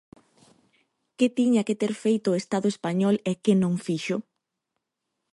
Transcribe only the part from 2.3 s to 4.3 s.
Estado español e que non fixo?